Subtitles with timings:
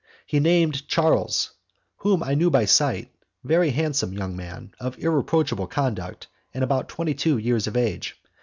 [0.25, 1.51] He named Charles
[1.97, 3.11] whom I knew by sight
[3.43, 8.19] very handsome young man, of irreproachable conduct, and about twenty two years of age.